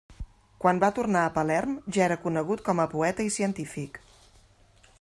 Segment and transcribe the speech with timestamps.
[0.63, 4.01] Quan va tornar a Palerm ja era conegut com a poeta i científic.